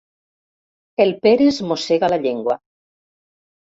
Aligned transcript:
El 1.03 1.13
Pere 1.27 1.47
es 1.51 1.61
mossega 1.73 2.11
la 2.15 2.21
llengua. 2.25 2.59